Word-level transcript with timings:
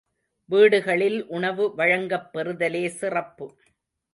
வீடுகளில் 0.49 1.27
உணவு 1.27 1.75
வழங்கப் 1.75 2.37
பெறுதலே 2.37 2.87
சிறப்பு. 2.87 3.47